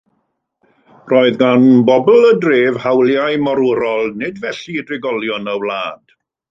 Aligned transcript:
Roedd 1.11 1.37
gan 1.41 1.67
bobl 1.91 2.25
y 2.31 2.33
dref 2.47 2.81
hawliau 2.87 3.39
morwrol, 3.49 4.13
nid 4.25 4.45
felly 4.47 4.87
drigolion 4.91 5.57
y 5.57 5.61
wlad. 5.67 6.23